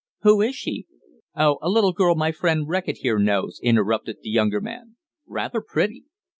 [0.23, 0.87] "Who is she?"
[1.35, 1.59] "Oh!
[1.61, 4.95] a little girl my friend Reckitt here knows," interrupted the younger man.
[5.27, 6.05] "Rather pretty.